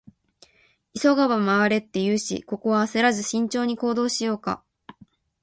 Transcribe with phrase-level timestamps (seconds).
[0.99, 4.63] 「急がば回れ」って言うし、ここは焦らず慎重に行動しようか。